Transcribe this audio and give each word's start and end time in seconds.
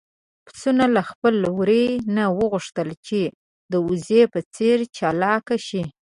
پسونو 0.45 0.85
له 0.95 1.01
خپل 1.09 1.35
وري 1.57 1.85
نه 2.15 2.23
وغوښتل 2.39 2.89
چې 3.07 3.19
د 3.71 3.73
وزې 3.87 4.21
په 4.33 4.39
څېر 4.55 4.77
چالاک 4.97 5.47
شي. 5.67 5.81